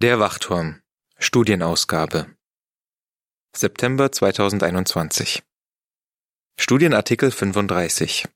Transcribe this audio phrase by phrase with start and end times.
[0.00, 0.80] Der Wachturm
[1.18, 2.32] Studienausgabe
[3.52, 5.42] September 2021
[6.56, 8.28] Studienartikel 35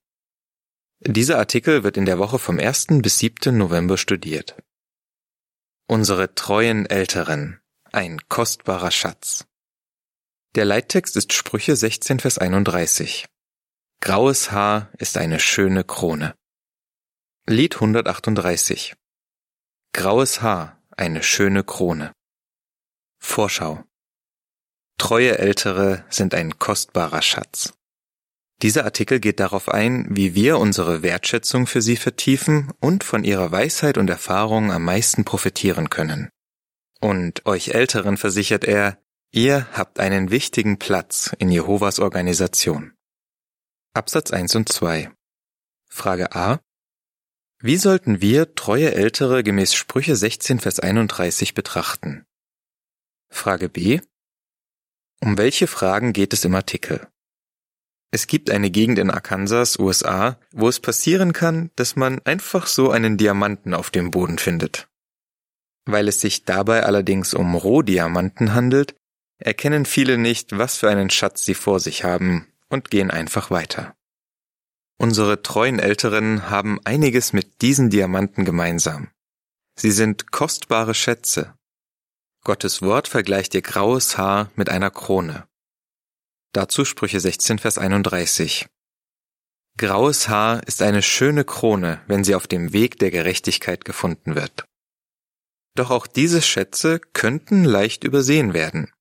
[0.98, 2.88] Dieser Artikel wird in der Woche vom 1.
[3.01, 3.56] bis 7.
[3.56, 4.61] November studiert.
[5.87, 7.61] Unsere treuen Älteren
[7.92, 9.47] ein kostbarer Schatz.
[10.56, 13.26] Der Leittext ist Sprüche 16 Vers 31.
[14.01, 16.34] Graues Haar ist eine schöne Krone.
[17.47, 18.97] Lied 138
[19.92, 22.14] Graues Haar eine schöne Krone.
[23.19, 23.83] Vorschau.
[24.98, 27.73] Treue Ältere sind ein kostbarer Schatz.
[28.62, 33.51] Dieser Artikel geht darauf ein, wie wir unsere Wertschätzung für sie vertiefen und von ihrer
[33.51, 36.29] Weisheit und Erfahrung am meisten profitieren können.
[37.01, 38.96] Und euch Älteren versichert er,
[39.32, 42.93] ihr habt einen wichtigen Platz in Jehovas Organisation.
[43.93, 45.10] Absatz 1 und 2.
[45.91, 46.60] Frage A.
[47.65, 52.27] Wie sollten wir treue Ältere gemäß Sprüche 16 Vers 31 betrachten?
[53.30, 54.01] Frage B.
[55.21, 57.07] Um welche Fragen geht es im Artikel?
[58.10, 62.90] Es gibt eine Gegend in Arkansas, USA, wo es passieren kann, dass man einfach so
[62.90, 64.88] einen Diamanten auf dem Boden findet.
[65.84, 68.96] Weil es sich dabei allerdings um Rohdiamanten handelt,
[69.38, 73.94] erkennen viele nicht, was für einen Schatz sie vor sich haben und gehen einfach weiter.
[74.98, 79.10] Unsere treuen Älteren haben einiges mit diesen Diamanten gemeinsam.
[79.74, 81.54] Sie sind kostbare Schätze.
[82.44, 85.46] Gottes Wort vergleicht ihr graues Haar mit einer Krone.
[86.52, 88.68] Dazu Sprüche 16, Vers 31.
[89.78, 94.66] Graues Haar ist eine schöne Krone, wenn sie auf dem Weg der Gerechtigkeit gefunden wird.
[95.74, 98.92] Doch auch diese Schätze könnten leicht übersehen werden.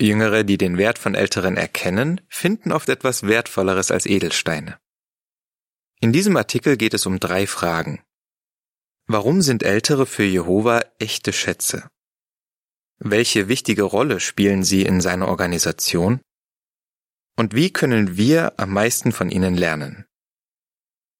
[0.00, 4.78] Jüngere, die den Wert von Älteren erkennen, finden oft etwas Wertvolleres als Edelsteine.
[6.02, 8.02] In diesem Artikel geht es um drei Fragen.
[9.06, 11.88] Warum sind Ältere für Jehova echte Schätze?
[12.98, 16.20] Welche wichtige Rolle spielen sie in seiner Organisation?
[17.36, 20.04] Und wie können wir am meisten von ihnen lernen?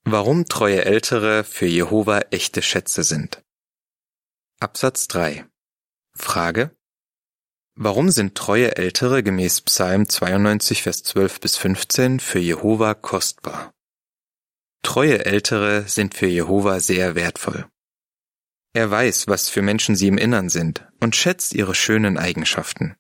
[0.03, 3.41] Warum treue Ältere für Jehova echte Schätze sind?
[4.59, 5.47] Absatz 3
[6.13, 6.77] Frage
[7.77, 13.73] Warum sind treue Ältere gemäß Psalm 92 Vers 12 bis 15 für Jehova kostbar?
[14.93, 17.65] Treue Ältere sind für Jehova sehr wertvoll.
[18.75, 22.95] Er weiß, was für Menschen sie im Innern sind und schätzt ihre schönen Eigenschaften.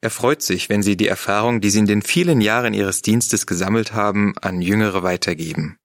[0.00, 3.46] Er freut sich, wenn sie die Erfahrung, die sie in den vielen Jahren ihres Dienstes
[3.46, 5.76] gesammelt haben, an Jüngere weitergeben.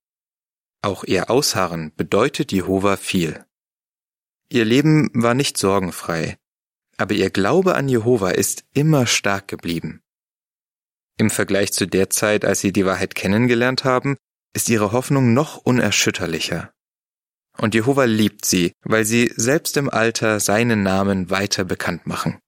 [0.81, 3.43] Auch ihr Ausharren bedeutet Jehova viel.
[4.47, 6.37] Ihr Leben war nicht sorgenfrei,
[6.95, 10.01] aber ihr Glaube an Jehova ist immer stark geblieben.
[11.17, 14.15] Im Vergleich zu der Zeit, als sie die Wahrheit kennengelernt haben,
[14.53, 16.71] ist ihre Hoffnung noch unerschütterlicher.
[17.57, 22.39] Und Jehova liebt sie, weil sie selbst im Alter seinen Namen weiter bekannt machen.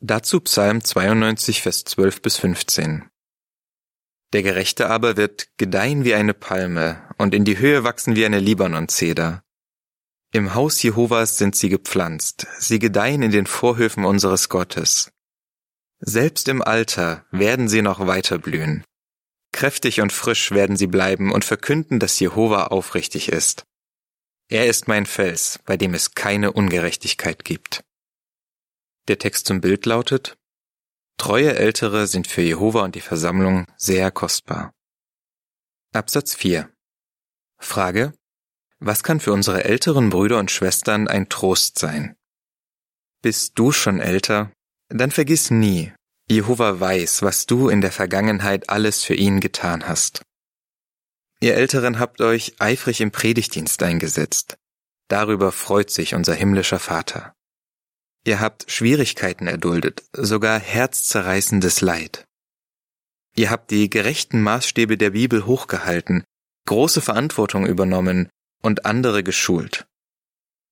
[0.00, 3.10] Dazu Psalm 92, Vers 12 bis 15.
[4.32, 8.38] Der Gerechte aber wird gedeihen wie eine Palme und in die Höhe wachsen wie eine
[8.38, 9.42] Libanon-Zeder.
[10.32, 15.10] Im Haus Jehovas sind sie gepflanzt, sie gedeihen in den Vorhöfen unseres Gottes.
[15.98, 18.84] Selbst im Alter werden sie noch weiter blühen.
[19.60, 23.66] Kräftig und frisch werden sie bleiben und verkünden, dass Jehova aufrichtig ist.
[24.48, 27.84] Er ist mein Fels, bei dem es keine Ungerechtigkeit gibt.
[29.08, 30.38] Der Text zum Bild lautet,
[31.18, 34.72] Treue Ältere sind für Jehova und die Versammlung sehr kostbar.
[35.92, 36.72] Absatz 4.
[37.58, 38.14] Frage.
[38.78, 42.16] Was kann für unsere älteren Brüder und Schwestern ein Trost sein?
[43.20, 44.52] Bist du schon älter?
[44.88, 45.92] Dann vergiss nie,
[46.30, 50.22] Jehova weiß, was du in der Vergangenheit alles für ihn getan hast.
[51.40, 54.56] Ihr Älteren habt euch eifrig im Predigtdienst eingesetzt.
[55.08, 57.34] Darüber freut sich unser himmlischer Vater.
[58.24, 62.26] Ihr habt Schwierigkeiten erduldet, sogar herzzerreißendes Leid.
[63.34, 66.22] Ihr habt die gerechten Maßstäbe der Bibel hochgehalten,
[66.68, 68.28] große Verantwortung übernommen
[68.62, 69.88] und andere geschult.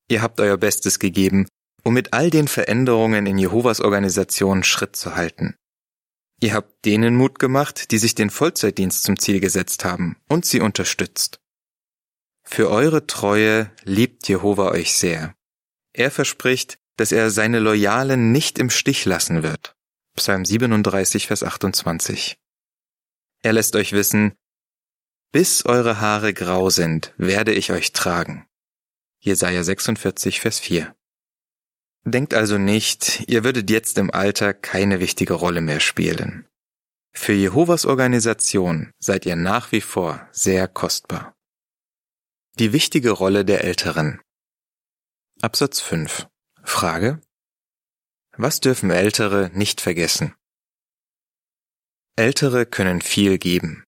[0.08, 1.48] Ihr habt euer Bestes gegeben,
[1.82, 5.56] um mit all den Veränderungen in Jehovas Organisation Schritt zu halten.
[6.40, 10.60] Ihr habt denen Mut gemacht, die sich den Vollzeitdienst zum Ziel gesetzt haben und sie
[10.60, 11.40] unterstützt.
[12.44, 15.34] Für eure Treue liebt Jehova euch sehr.
[15.92, 19.76] Er verspricht, dass er seine Loyalen nicht im Stich lassen wird.
[20.16, 22.38] Psalm 37, Vers 28.
[23.42, 24.34] Er lässt euch wissen,
[25.30, 28.46] bis eure Haare grau sind, werde ich euch tragen.
[29.20, 30.94] Jesaja 46, Vers 4.
[32.10, 36.46] Denkt also nicht, ihr würdet jetzt im Alter keine wichtige Rolle mehr spielen.
[37.12, 41.34] Für Jehovas Organisation seid ihr nach wie vor sehr kostbar.
[42.58, 44.22] Die wichtige Rolle der Älteren.
[45.42, 46.26] Absatz 5.
[46.62, 47.20] Frage.
[48.36, 50.34] Was dürfen Ältere nicht vergessen?
[52.16, 53.84] Ältere können viel geben.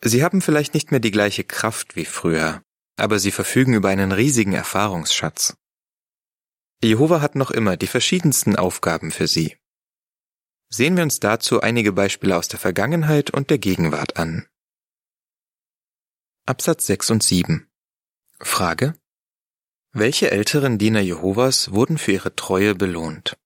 [0.00, 2.62] Sie haben vielleicht nicht mehr die gleiche Kraft wie früher,
[2.96, 5.54] aber sie verfügen über einen riesigen Erfahrungsschatz.
[6.84, 9.56] Jehova hat noch immer die verschiedensten Aufgaben für sie.
[10.68, 14.48] Sehen wir uns dazu einige Beispiele aus der Vergangenheit und der Gegenwart an.
[16.44, 17.70] Absatz 6 und 7
[18.40, 18.94] Frage
[19.92, 23.36] Welche älteren Diener Jehovas wurden für ihre Treue belohnt?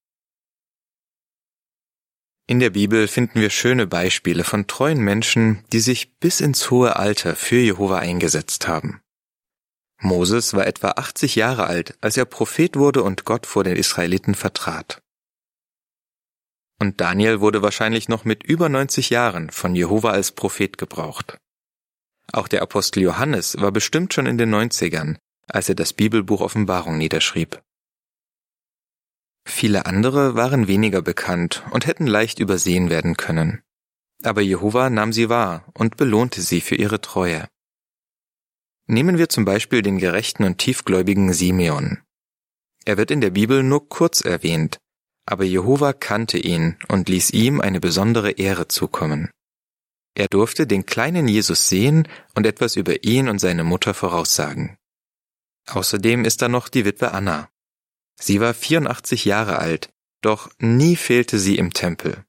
[2.47, 6.95] In der Bibel finden wir schöne Beispiele von treuen Menschen, die sich bis ins hohe
[6.95, 9.01] Alter für Jehova eingesetzt haben.
[9.99, 14.35] Moses war etwa 80 Jahre alt, als er Prophet wurde und Gott vor den Israeliten
[14.35, 15.01] vertrat.
[16.79, 21.37] Und Daniel wurde wahrscheinlich noch mit über 90 Jahren von Jehova als Prophet gebraucht.
[22.31, 25.17] Auch der Apostel Johannes war bestimmt schon in den 90ern,
[25.47, 27.61] als er das Bibelbuch Offenbarung niederschrieb.
[29.47, 33.63] Viele andere waren weniger bekannt und hätten leicht übersehen werden können.
[34.23, 37.47] Aber Jehova nahm sie wahr und belohnte sie für ihre Treue.
[38.87, 41.99] Nehmen wir zum Beispiel den gerechten und tiefgläubigen Simeon.
[42.85, 44.77] Er wird in der Bibel nur kurz erwähnt,
[45.25, 49.29] aber Jehova kannte ihn und ließ ihm eine besondere Ehre zukommen.
[50.15, 54.77] Er durfte den kleinen Jesus sehen und etwas über ihn und seine Mutter voraussagen.
[55.67, 57.49] Außerdem ist da noch die Witwe Anna.
[58.19, 59.89] Sie war 84 Jahre alt,
[60.21, 62.23] doch nie fehlte sie im Tempel.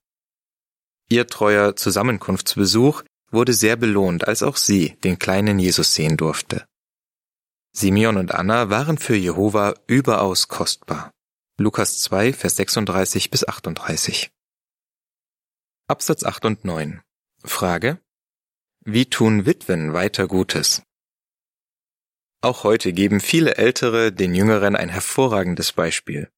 [1.08, 6.66] Ihr treuer Zusammenkunftsbesuch wurde sehr belohnt, als auch sie den kleinen Jesus sehen durfte.
[7.72, 11.10] Simeon und Anna waren für Jehova überaus kostbar.
[11.58, 14.30] Lukas 2, Vers 36 bis 38.
[15.88, 17.02] Absatz 8 und 9.
[17.44, 18.00] Frage.
[18.84, 20.82] Wie tun Witwen weiter Gutes?
[22.40, 26.30] Auch heute geben viele Ältere den Jüngeren ein hervorragendes Beispiel.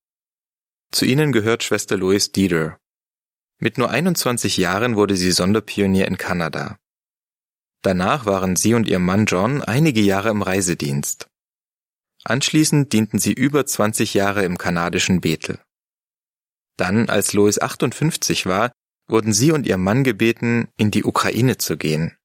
[0.90, 2.80] Zu ihnen gehört Schwester Louise Dieder,
[3.62, 6.78] mit nur 21 Jahren wurde sie Sonderpionier in Kanada.
[7.82, 11.28] Danach waren sie und ihr Mann John einige Jahre im Reisedienst.
[12.24, 15.58] Anschließend dienten sie über 20 Jahre im kanadischen Bethel.
[16.76, 18.72] Dann, als Lois 58 war,
[19.08, 22.16] wurden sie und ihr Mann gebeten, in die Ukraine zu gehen.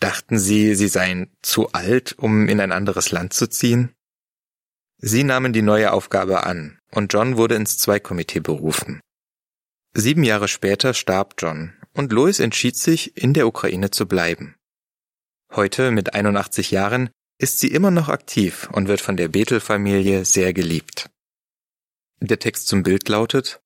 [0.00, 3.94] Dachten sie, sie seien zu alt, um in ein anderes Land zu ziehen?
[4.98, 9.00] Sie nahmen die neue Aufgabe an, und John wurde ins Zweikomitee berufen.
[9.94, 14.54] Sieben Jahre später starb John und Lois entschied sich, in der Ukraine zu bleiben.
[15.52, 20.52] Heute, mit 81 Jahren, ist sie immer noch aktiv und wird von der Bethel-Familie sehr
[20.52, 21.10] geliebt.
[22.20, 23.60] Der Text zum Bild lautet,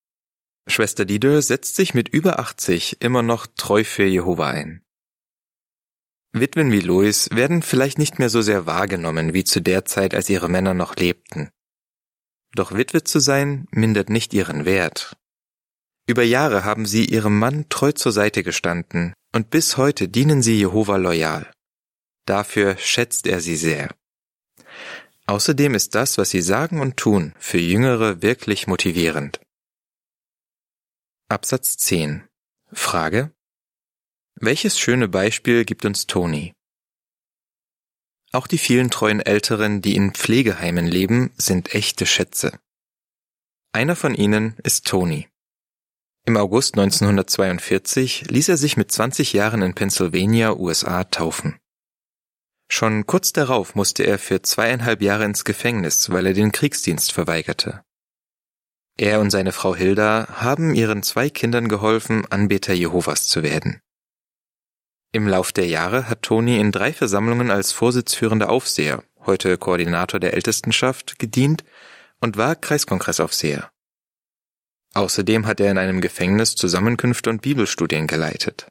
[0.69, 4.83] Schwester Dieder setzt sich mit über 80 immer noch treu für Jehova ein.
[6.33, 10.29] Witwen wie Lois werden vielleicht nicht mehr so sehr wahrgenommen wie zu der Zeit, als
[10.29, 11.51] ihre Männer noch lebten.
[12.55, 15.20] Doch Witwe zu sein mindert nicht ihren Wert
[16.07, 20.57] über Jahre haben sie ihrem Mann treu zur Seite gestanden und bis heute dienen sie
[20.59, 21.51] Jehova loyal.
[22.27, 23.95] Dafür schätzt er sie sehr.
[25.27, 29.41] Außerdem ist das, was sie sagen und tun, für Jüngere wirklich motivierend.
[31.29, 32.27] Absatz 10.
[32.73, 33.33] Frage.
[34.35, 36.53] Welches schöne Beispiel gibt uns Toni?
[38.33, 42.59] Auch die vielen treuen Älteren, die in Pflegeheimen leben, sind echte Schätze.
[43.73, 45.30] Einer von ihnen ist Toni.
[46.31, 51.59] Im August 1942 ließ er sich mit 20 Jahren in Pennsylvania, USA, taufen.
[52.71, 57.83] Schon kurz darauf musste er für zweieinhalb Jahre ins Gefängnis, weil er den Kriegsdienst verweigerte.
[58.97, 63.81] Er und seine Frau Hilda haben ihren zwei Kindern geholfen, Anbeter Jehovas zu werden.
[65.11, 70.35] Im Lauf der Jahre hat Toni in drei Versammlungen als Vorsitzführender Aufseher, heute Koordinator der
[70.35, 71.65] Ältestenschaft, gedient
[72.21, 73.73] und war Kreiskongressaufseher.
[74.95, 78.67] Außerdem hat er in einem Gefängnis Zusammenkünfte und Bibelstudien geleitet.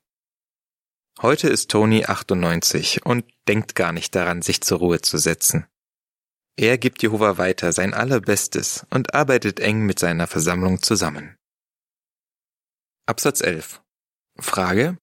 [1.21, 5.67] Heute ist Tony 98 und denkt gar nicht daran, sich zur Ruhe zu setzen.
[6.57, 11.37] Er gibt Jehova weiter sein Allerbestes und arbeitet eng mit seiner Versammlung zusammen.
[13.05, 13.81] Absatz 11.
[14.37, 14.97] Frage.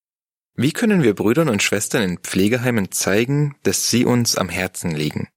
[0.55, 5.29] Wie können wir Brüdern und Schwestern in Pflegeheimen zeigen, dass sie uns am Herzen liegen?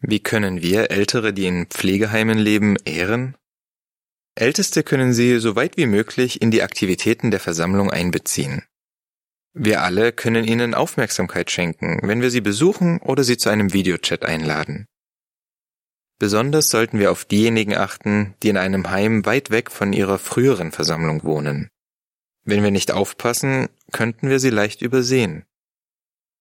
[0.00, 3.36] Wie können wir Ältere, die in Pflegeheimen leben, ehren
[4.40, 8.62] Älteste können Sie so weit wie möglich in die Aktivitäten der Versammlung einbeziehen.
[9.52, 14.24] Wir alle können Ihnen Aufmerksamkeit schenken, wenn wir Sie besuchen oder Sie zu einem Videochat
[14.24, 14.86] einladen.
[16.20, 20.70] Besonders sollten wir auf diejenigen achten, die in einem Heim weit weg von ihrer früheren
[20.70, 21.68] Versammlung wohnen.
[22.44, 25.44] Wenn wir nicht aufpassen, könnten wir sie leicht übersehen.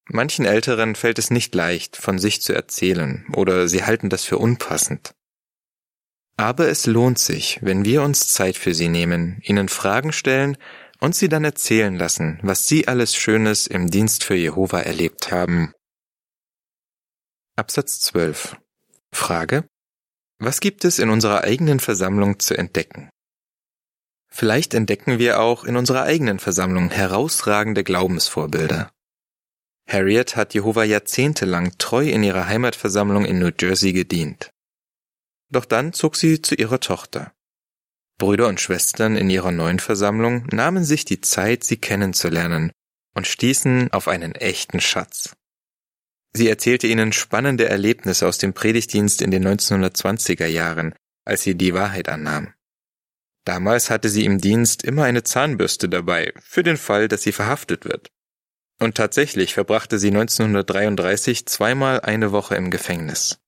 [0.09, 4.37] Manchen Älteren fällt es nicht leicht, von sich zu erzählen, oder sie halten das für
[4.37, 5.13] unpassend.
[6.37, 10.55] Aber es lohnt sich, wenn wir uns Zeit für sie nehmen, ihnen Fragen stellen
[10.99, 15.73] und sie dann erzählen lassen, was sie alles Schönes im Dienst für Jehova erlebt haben.
[17.55, 18.55] Absatz 12.
[19.11, 19.67] Frage.
[20.39, 23.09] Was gibt es in unserer eigenen Versammlung zu entdecken?
[24.29, 28.91] Vielleicht entdecken wir auch in unserer eigenen Versammlung herausragende Glaubensvorbilder.
[29.89, 34.51] Harriet hat Jehova jahrzehntelang treu in ihrer Heimatversammlung in New Jersey gedient.
[35.49, 37.33] Doch dann zog sie zu ihrer Tochter.
[38.17, 42.71] Brüder und Schwestern in ihrer neuen Versammlung nahmen sich die Zeit, sie kennenzulernen
[43.13, 45.35] und stießen auf einen echten Schatz.
[46.33, 50.93] Sie erzählte ihnen spannende Erlebnisse aus dem Predigtdienst in den 1920er Jahren,
[51.25, 52.53] als sie die Wahrheit annahm.
[53.45, 57.85] Damals hatte sie im Dienst immer eine Zahnbürste dabei, für den Fall, dass sie verhaftet
[57.85, 58.09] wird.
[58.79, 63.39] Und tatsächlich verbrachte sie 1933 zweimal eine Woche im Gefängnis.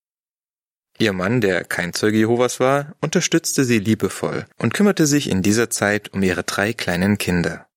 [1.01, 5.69] Ihr Mann, der kein Zeuge Jehovas war, unterstützte sie liebevoll und kümmerte sich in dieser
[5.69, 7.69] Zeit um ihre drei kleinen Kinder.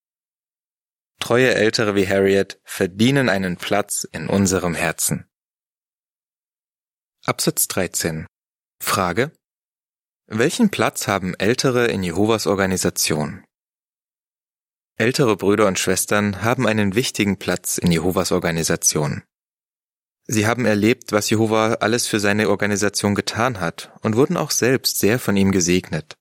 [1.21, 5.31] Treue Ältere wie Harriet verdienen einen Platz in unserem Herzen.
[7.25, 8.27] Absatz 13.
[8.83, 9.31] Frage.
[10.27, 13.45] Welchen Platz haben Ältere in Jehovas Organisation?
[14.97, 19.23] Ältere Brüder und Schwestern haben einen wichtigen Platz in Jehovas Organisation.
[20.27, 24.99] Sie haben erlebt, was Jehova alles für seine Organisation getan hat und wurden auch selbst
[24.99, 26.15] sehr von ihm gesegnet.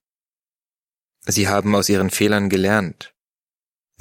[1.26, 3.14] Sie haben aus ihren Fehlern gelernt,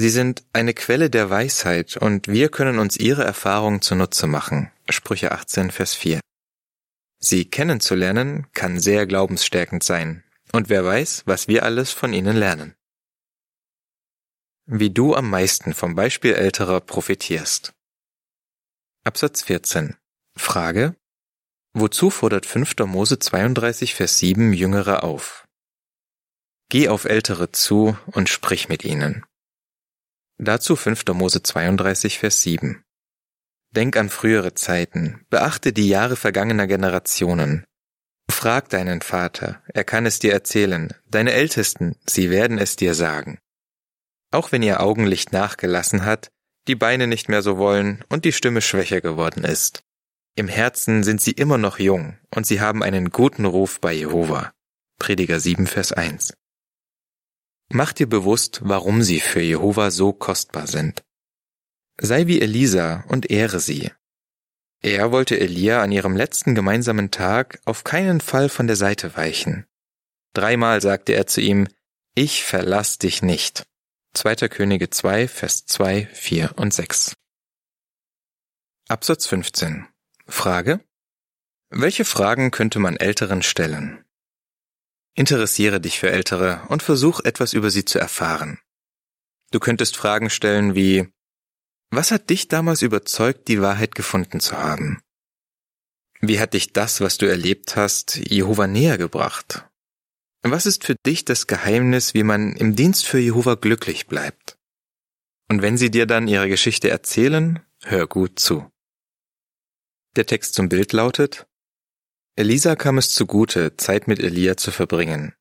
[0.01, 4.71] Sie sind eine Quelle der Weisheit und wir können uns ihre Erfahrungen zunutze machen.
[4.89, 6.21] Sprüche 18, Vers 4.
[7.19, 10.25] Sie kennenzulernen kann sehr glaubensstärkend sein.
[10.53, 12.75] Und wer weiß, was wir alles von ihnen lernen.
[14.65, 17.75] Wie du am meisten vom Beispiel älterer profitierst.
[19.03, 19.97] Absatz 14.
[20.37, 20.95] Frage.
[21.73, 22.75] Wozu fordert 5.
[22.85, 25.47] Mose 32, Vers 7 Jüngere auf?
[26.69, 29.25] Geh auf Ältere zu und sprich mit ihnen.
[30.37, 31.07] Dazu 5.
[31.15, 32.85] Mose 32, Vers 7.
[33.71, 37.65] Denk an frühere Zeiten, beachte die Jahre vergangener Generationen.
[38.31, 43.39] Frag deinen Vater, er kann es dir erzählen, deine Ältesten, sie werden es dir sagen.
[44.31, 46.31] Auch wenn ihr Augenlicht nachgelassen hat,
[46.69, 49.83] die Beine nicht mehr so wollen und die Stimme schwächer geworden ist.
[50.37, 54.53] Im Herzen sind sie immer noch jung und sie haben einen guten Ruf bei Jehova.
[54.99, 56.35] Prediger 7, Vers 1.
[57.73, 61.03] Mach dir bewusst, warum sie für Jehova so kostbar sind.
[62.01, 63.91] Sei wie Elisa und ehre sie.
[64.83, 69.67] Er wollte Elia an ihrem letzten gemeinsamen Tag auf keinen Fall von der Seite weichen.
[70.33, 71.69] Dreimal sagte er zu ihm,
[72.15, 73.65] ich verlass dich nicht.
[74.13, 74.49] 2.
[74.49, 77.15] Könige 2, Vers 2, 4 und 6.
[78.89, 79.87] Absatz 15.
[80.27, 80.85] Frage.
[81.71, 84.05] Welche Fragen könnte man Älteren stellen?
[85.15, 88.59] Interessiere dich für Ältere und versuch etwas über sie zu erfahren.
[89.53, 91.09] Du könntest Fragen stellen wie
[91.91, 95.01] Was hat dich damals überzeugt, die Wahrheit gefunden zu haben?
[96.21, 99.70] Wie hat dich das, was du erlebt hast, Jehova näher gebracht?
[100.43, 104.57] Was ist für dich das Geheimnis, wie man im Dienst für Jehova glücklich bleibt?
[105.49, 108.71] Und wenn sie dir dann ihre Geschichte erzählen, hör gut zu.
[110.17, 111.47] Der Text zum Bild lautet
[112.37, 115.35] Elisa kam es zugute, Zeit mit Elia zu verbringen.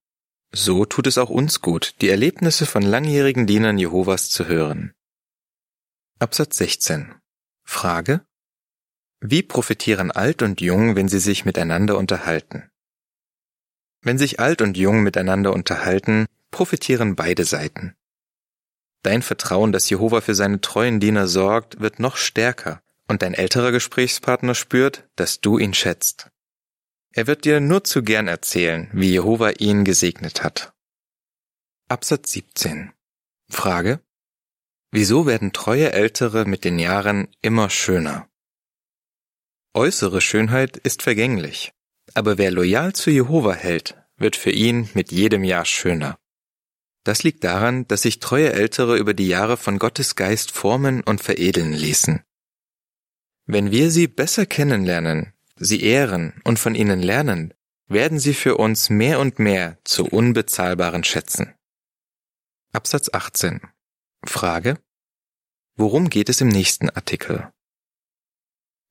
[0.51, 4.93] So tut es auch uns gut, die Erlebnisse von langjährigen Dienern Jehovas zu hören.
[6.17, 7.15] Absatz 16.
[7.63, 8.25] Frage.
[9.21, 12.68] Wie profitieren alt und jung, wenn sie sich miteinander unterhalten?
[14.01, 17.95] Wenn sich alt und jung miteinander unterhalten, profitieren beide Seiten.
[19.03, 23.71] Dein Vertrauen, dass Jehova für seine treuen Diener sorgt, wird noch stärker, und dein älterer
[23.71, 26.29] Gesprächspartner spürt, dass du ihn schätzt.
[27.11, 30.73] Er wird dir nur zu gern erzählen, wie Jehova ihn gesegnet hat.
[31.87, 32.93] Absatz 17.
[33.49, 33.99] Frage.
[34.91, 38.29] Wieso werden treue Ältere mit den Jahren immer schöner?
[39.73, 41.73] Äußere Schönheit ist vergänglich,
[42.19, 46.19] aber wer loyal zu Jehova hält, wird für ihn mit jedem Jahr schöner.
[47.05, 51.21] Das liegt daran, dass sich treue Ältere über die Jahre von Gottes Geist formen und
[51.21, 52.21] veredeln ließen.
[53.45, 57.53] Wenn wir sie besser kennenlernen, sie ehren und von ihnen lernen,
[57.87, 61.55] werden sie für uns mehr und mehr zu unbezahlbaren Schätzen.
[62.73, 63.61] Absatz 18.
[64.25, 64.77] Frage.
[65.77, 67.49] Worum geht es im nächsten Artikel?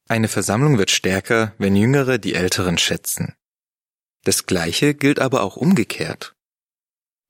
[0.09, 3.35] Eine Versammlung wird stärker, wenn Jüngere die Älteren schätzen.
[4.25, 6.35] Das Gleiche gilt aber auch umgekehrt.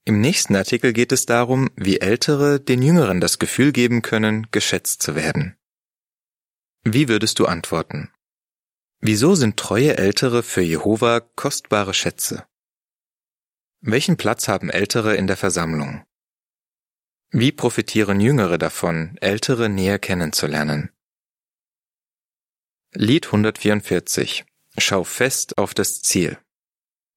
[0.04, 5.02] Im nächsten Artikel geht es darum, wie Ältere den Jüngeren das Gefühl geben können, geschätzt
[5.02, 5.58] zu werden.
[6.84, 8.10] Wie würdest du antworten?
[9.00, 12.46] Wieso sind treue Ältere für Jehova kostbare Schätze?
[13.80, 16.04] Welchen Platz haben Ältere in der Versammlung?
[17.30, 20.90] Wie profitieren Jüngere davon, Ältere näher kennenzulernen?
[22.94, 24.46] Lied 144
[24.78, 26.38] Schau fest auf das Ziel.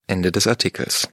[0.05, 1.07] Ende des Artikels.